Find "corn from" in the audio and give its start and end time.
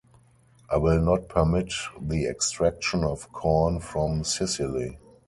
3.31-4.23